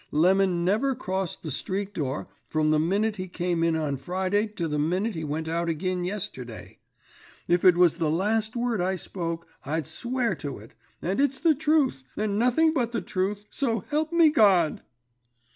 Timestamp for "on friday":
3.75-4.47